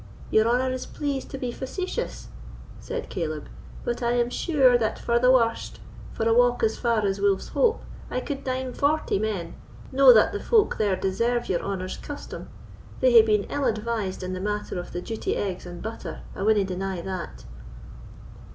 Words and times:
"Your 0.31 0.47
honour 0.47 0.71
is 0.73 0.87
pleased 0.87 1.29
to 1.29 1.37
be 1.37 1.51
facetious," 1.51 2.29
said 2.79 3.07
Caleb, 3.07 3.45
"but 3.85 4.01
I 4.01 4.13
am 4.13 4.31
sure 4.31 4.75
that, 4.75 4.97
for 4.97 5.19
the 5.19 5.29
warst, 5.29 5.79
for 6.11 6.27
a 6.27 6.33
walk 6.33 6.63
as 6.63 6.75
far 6.75 7.05
as 7.05 7.21
Wolf's 7.21 7.49
Hope, 7.49 7.83
I 8.09 8.19
could 8.19 8.43
dine 8.43 8.73
forty 8.73 9.19
men—no 9.19 10.11
that 10.11 10.33
the 10.33 10.39
folk 10.39 10.77
there 10.79 10.95
deserve 10.95 11.47
your 11.49 11.61
honour's 11.61 11.97
custom. 11.97 12.49
They 12.99 13.11
hae 13.11 13.21
been 13.21 13.43
ill 13.51 13.65
advised 13.65 14.23
in 14.23 14.33
the 14.33 14.41
matter 14.41 14.79
of 14.79 14.91
the 14.91 15.03
duty 15.03 15.35
eggs 15.35 15.67
and 15.67 15.83
butter, 15.83 16.21
I 16.35 16.41
winna 16.41 16.63
deny 16.65 17.01
that." 17.01 17.45